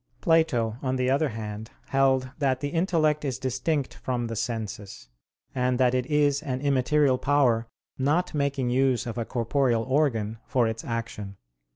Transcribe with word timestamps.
Plato, 0.19 0.77
on 0.81 0.95
the 0.95 1.11
other 1.11 1.29
hand, 1.29 1.69
held 1.89 2.31
that 2.39 2.59
the 2.59 2.69
intellect 2.69 3.23
is 3.23 3.37
distinct 3.37 3.93
from 3.93 4.25
the 4.25 4.35
senses: 4.35 5.09
and 5.53 5.77
that 5.79 5.93
it 5.93 6.07
is 6.07 6.41
an 6.41 6.59
immaterial 6.59 7.19
power 7.19 7.67
not 7.99 8.33
making 8.33 8.71
use 8.71 9.05
of 9.05 9.19
a 9.19 9.25
corporeal 9.25 9.83
organ 9.83 10.39
for 10.47 10.67
its 10.67 10.83
action. 10.83 11.37